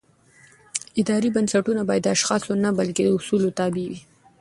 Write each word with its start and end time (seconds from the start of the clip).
اداري 1.01 1.29
بنسټونه 1.35 1.81
باید 1.89 2.03
د 2.05 2.07
اشخاصو 2.15 2.51
نه 2.63 2.69
بلکې 2.79 3.01
د 3.03 3.09
اصولو 3.17 3.49
تابع 3.59 3.83
وي 3.91 3.99